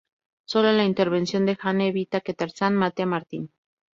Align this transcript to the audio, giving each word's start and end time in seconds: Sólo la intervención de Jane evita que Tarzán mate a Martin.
Sólo 0.47 0.71
la 0.71 0.83
intervención 0.83 1.45
de 1.45 1.55
Jane 1.55 1.89
evita 1.89 2.21
que 2.21 2.33
Tarzán 2.33 2.73
mate 2.75 3.03
a 3.03 3.05
Martin. 3.05 3.51